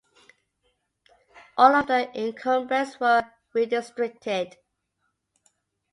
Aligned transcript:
All 1.59 1.75
of 1.75 1.85
the 1.85 2.09
incumbents 2.19 2.99
were 2.99 3.21
redistricted. 3.55 4.55